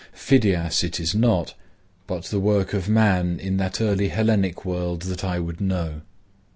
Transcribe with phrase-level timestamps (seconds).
[0.13, 1.53] Phidias it is not,
[2.07, 6.01] but the work of man in that early Hellenic world that I would know.